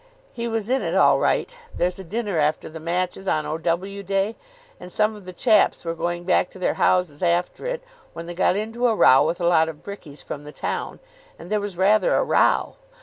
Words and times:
He 0.33 0.47
was 0.47 0.67
in 0.67 0.81
it 0.81 0.95
all 0.95 1.19
right. 1.19 1.55
There's 1.75 1.99
a 1.99 2.03
dinner 2.03 2.39
after 2.39 2.67
the 2.67 2.79
matches 2.79 3.27
on 3.27 3.45
O.W. 3.45 4.01
day, 4.01 4.35
and 4.79 4.91
some 4.91 5.15
of 5.15 5.25
the 5.25 5.31
chaps 5.31 5.85
were 5.85 5.93
going 5.93 6.23
back 6.23 6.49
to 6.49 6.57
their 6.57 6.73
houses 6.73 7.21
after 7.21 7.67
it 7.67 7.83
when 8.13 8.25
they 8.25 8.33
got 8.33 8.55
into 8.55 8.87
a 8.87 8.95
row 8.95 9.23
with 9.23 9.39
a 9.39 9.45
lot 9.45 9.69
of 9.69 9.83
brickies 9.83 10.23
from 10.23 10.43
the 10.43 10.51
town, 10.51 10.99
and 11.37 11.51
there 11.51 11.61
was 11.61 11.77
rather 11.77 12.15
a 12.15 12.23
row. 12.23 12.77